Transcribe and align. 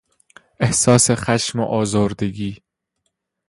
احساس 0.59 1.11
خشم 1.11 1.59
و 1.59 1.65
آزردگی 1.65 2.57